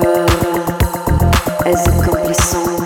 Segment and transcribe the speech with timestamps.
[0.00, 0.26] rêve,
[1.64, 2.85] elles accomplissant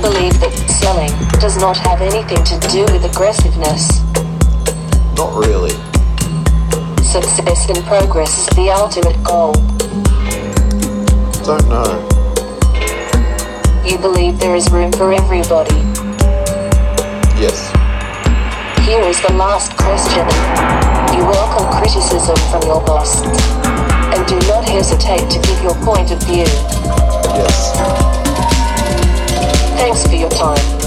[0.00, 4.00] still believe that selling does not have anything to do with aggressiveness.
[5.16, 5.76] Not really.
[7.02, 9.52] Success and progress is the ultimate goal.
[11.44, 12.00] Don't know.
[13.84, 15.76] You believe there is room for everybody.
[17.36, 17.70] Yes.
[18.86, 20.24] Here is the last question.
[21.16, 23.22] You welcome criticism from your boss.
[24.14, 26.46] And do not hesitate to give your point of view.
[27.36, 27.99] Yes.
[29.92, 30.79] Thanks for your time.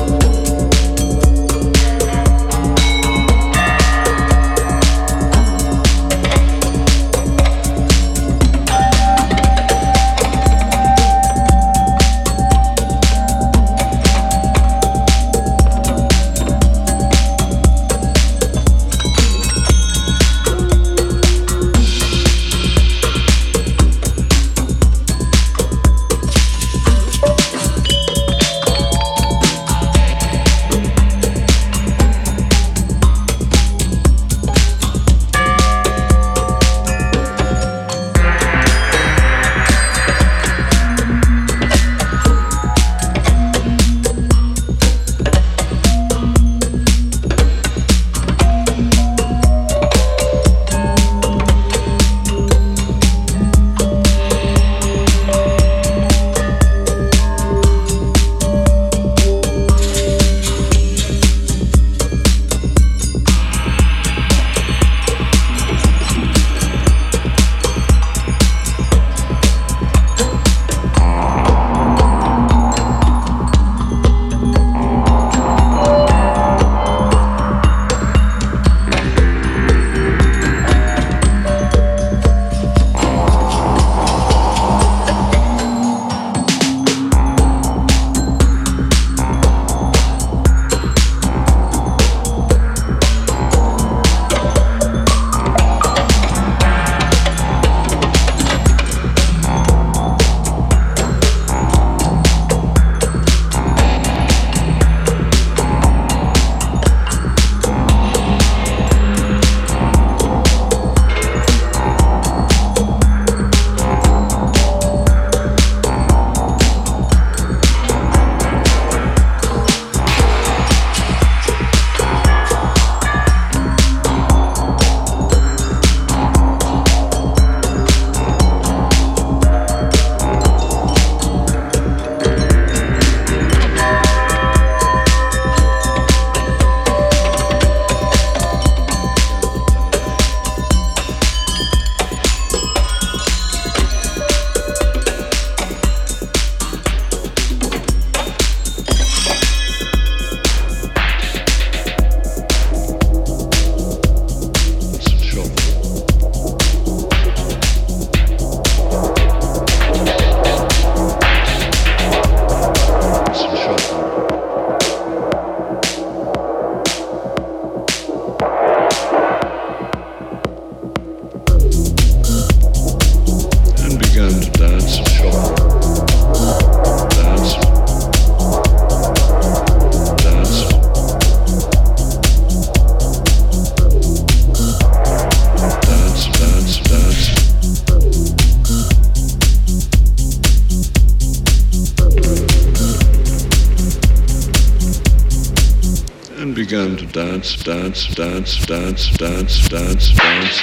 [197.64, 200.61] Dance, dance, dance, dance, dance, dance,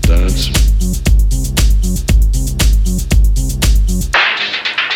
[0.00, 0.48] dance.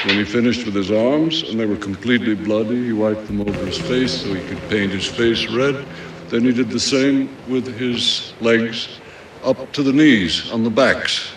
[0.05, 3.65] When he finished with his arms and they were completely bloody, he wiped them over
[3.65, 5.87] his face so he could paint his face red.
[6.29, 8.99] Then he did the same with his legs
[9.45, 11.31] up to the knees on the backs.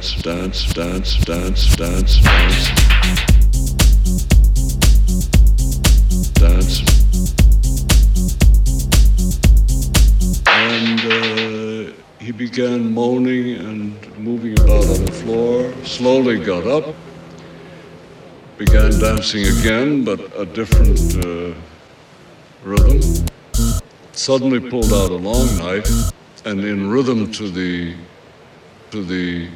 [0.00, 2.68] Dance, dance, dance, dance, dance, dance.
[6.40, 6.80] Dance.
[10.46, 16.94] And uh, he began moaning and moving about on the floor, slowly got up,
[18.56, 21.52] began dancing again, but a different uh,
[22.64, 23.02] rhythm.
[24.12, 26.10] Suddenly pulled out a long knife
[26.46, 27.94] and in rhythm to the
[28.92, 29.50] to the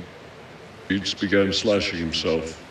[0.89, 2.64] beats began slashing himself.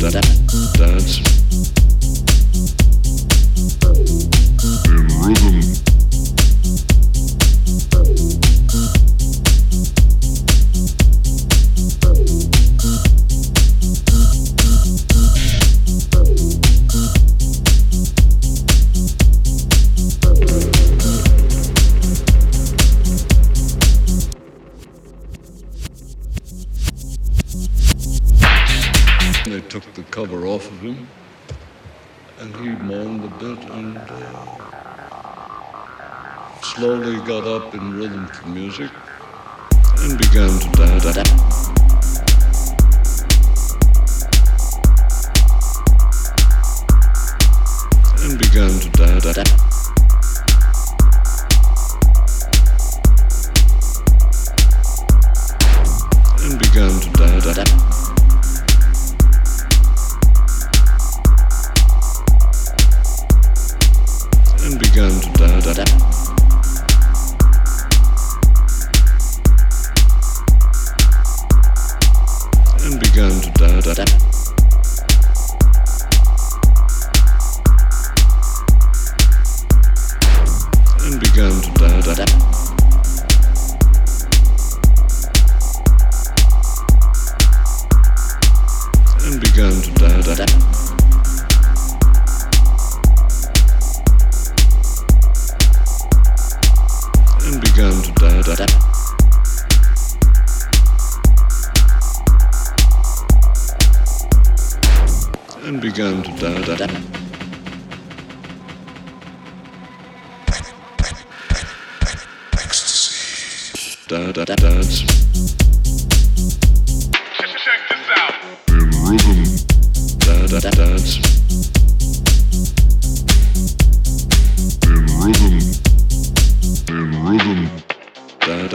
[0.00, 1.20] Dance.
[4.86, 5.87] In rhythm.
[37.74, 38.90] In rhythm to music
[39.98, 41.04] and began to dance.
[41.04, 41.47] And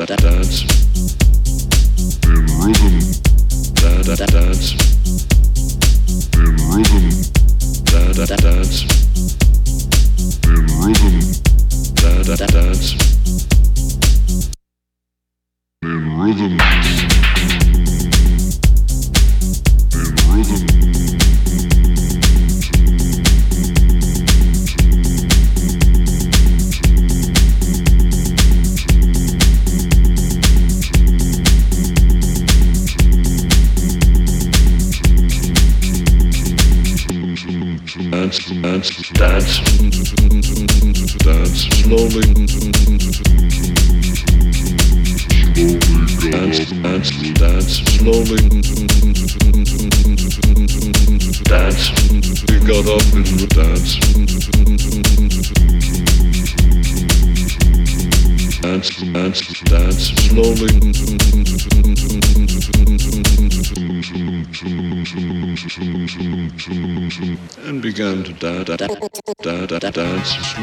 [0.06, 0.93] dance.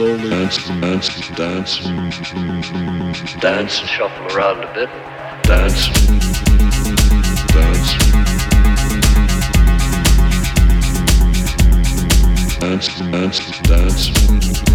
[0.01, 1.79] slowly dance, dance, dance,
[3.39, 4.89] dance, and shuffle around a bit.
[5.43, 5.89] Dance,
[7.53, 7.91] dance,
[12.61, 14.70] dance, dance, dance.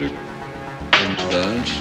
[0.00, 0.18] music
[0.92, 1.78] and danced.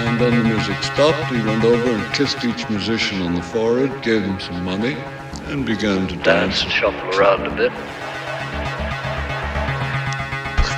[0.00, 1.30] And then the music stopped.
[1.30, 4.96] He went over and kissed each musician on the forehead, gave them some money,
[5.48, 7.72] and began to dance, dance and shuffle around a bit.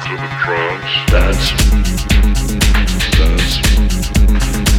[0.02, 0.28] To the.
[1.06, 1.52] Dance.
[3.16, 4.71] Dance.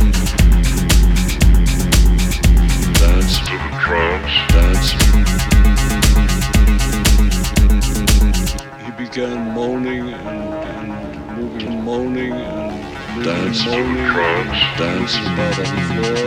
[9.13, 16.25] Began moaning and, and moving, moaning and dance, moaning, drums, dance about on the floor,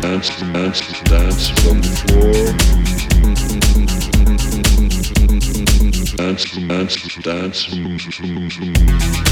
[0.00, 2.34] dance, dance, dance on the floor.
[6.16, 7.60] Dance, dance, dance,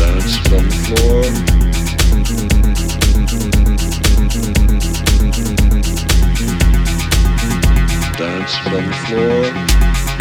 [0.02, 1.22] dance on the floor.
[8.18, 10.11] Dance on the floor.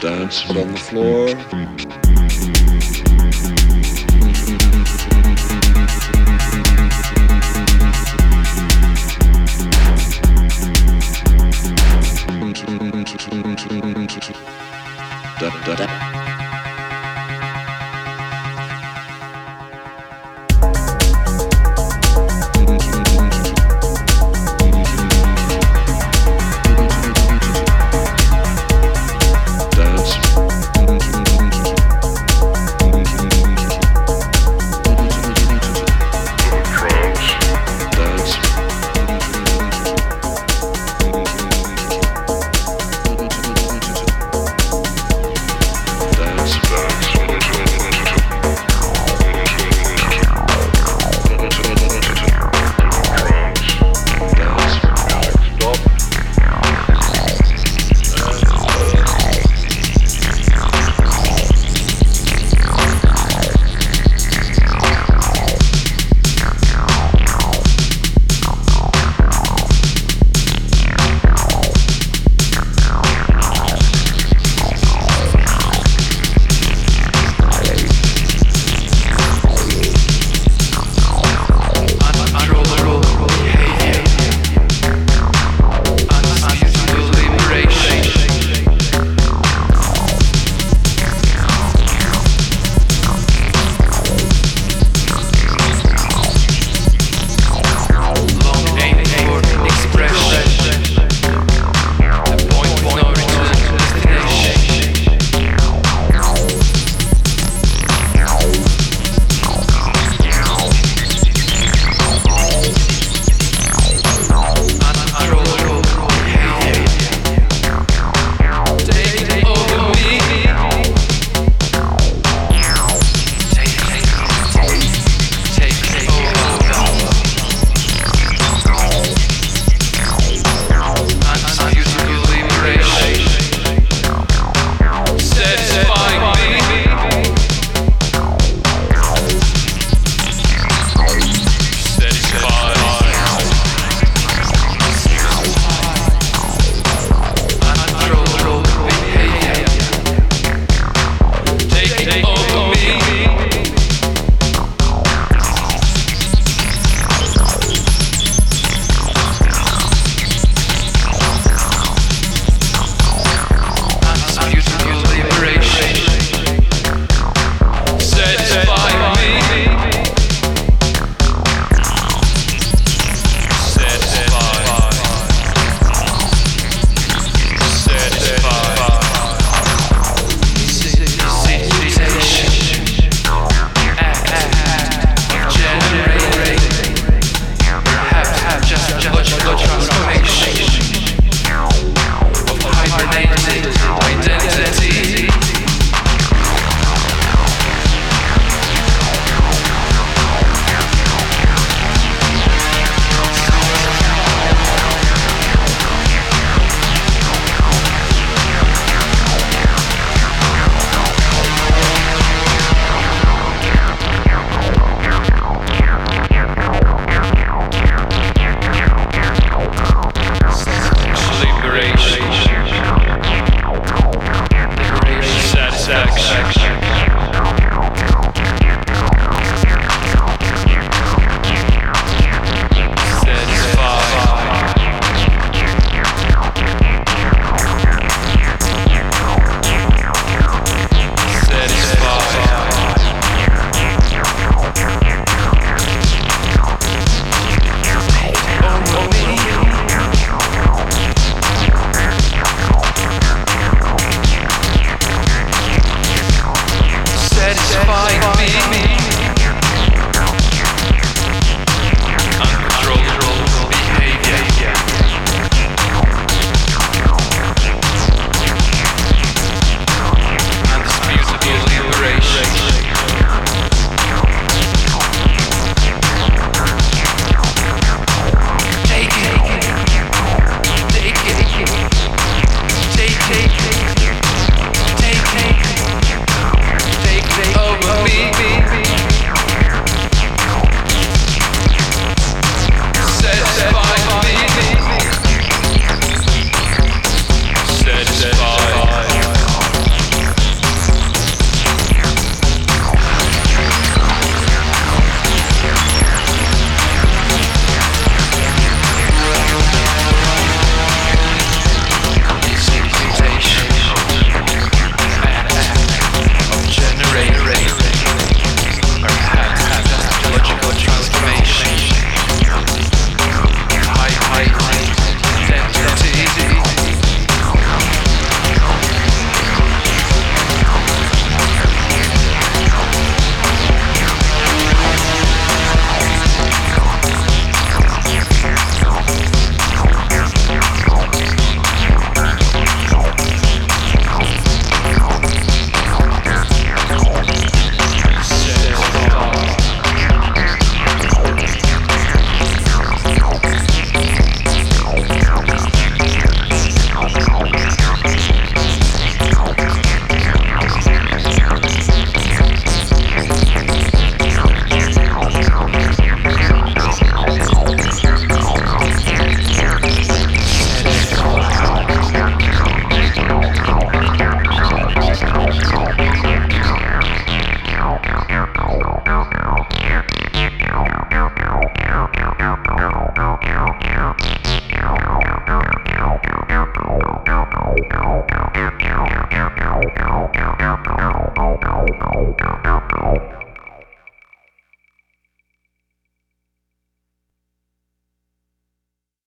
[0.00, 1.28] Dancing on the floor.